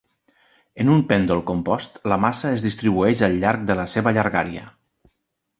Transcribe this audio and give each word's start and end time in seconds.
En 0.83 0.87
un 0.93 1.03
pèndol 1.11 1.43
compost, 1.49 2.01
la 2.13 2.19
massa 2.25 2.53
es 2.55 2.65
distribueix 2.69 3.21
al 3.29 3.39
llarg 3.45 3.69
de 3.69 3.79
la 3.81 3.89
seva 3.97 4.15
llargària. 4.19 4.65